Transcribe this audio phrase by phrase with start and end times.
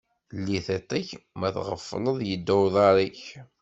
[0.37, 3.21] Lli tiṭ-ik, ma tɣefleḍ yedda uḍaṛ-ik.